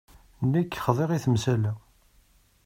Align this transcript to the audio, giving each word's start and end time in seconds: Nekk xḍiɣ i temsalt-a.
Nekk 0.51 0.73
xḍiɣ 0.85 1.09
i 1.11 1.19
temsalt-a. 1.23 1.73